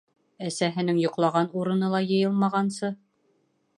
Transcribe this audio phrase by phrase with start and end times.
[0.45, 2.95] Әсәһенең йоҡлаған урыны ла йыйылмағансы.